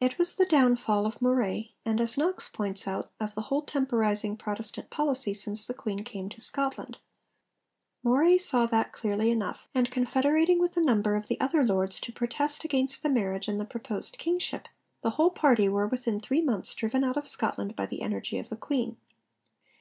[0.00, 4.36] It was the downfall of Moray, and, as Knox points out, of the whole temporising
[4.36, 6.98] Protestant policy since the Queen came to Scotland.
[8.02, 12.10] Moray saw that clearly enough, and confederating with a number of the other Lords to
[12.12, 14.66] protest against the marriage and the proposed kingship,
[15.02, 18.48] the whole party were within three months driven out of Scotland by the energy of
[18.48, 18.96] the Queen.